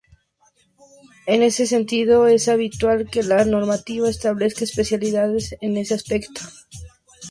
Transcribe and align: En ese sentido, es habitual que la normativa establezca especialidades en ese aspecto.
En 1.27 1.43
ese 1.43 1.67
sentido, 1.67 2.25
es 2.25 2.47
habitual 2.47 3.07
que 3.11 3.21
la 3.21 3.45
normativa 3.45 4.09
establezca 4.09 4.63
especialidades 4.63 5.55
en 5.61 5.77
ese 5.77 5.93
aspecto. 5.93 6.41